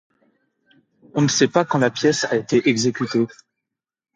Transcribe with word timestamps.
On 1.13 1.21
ne 1.21 1.27
sait 1.27 1.47
pas 1.47 1.63
quand 1.63 1.77
la 1.77 1.91
pièce 1.91 2.23
a 2.25 2.35
été 2.35 2.67
exécutée. 2.67 3.27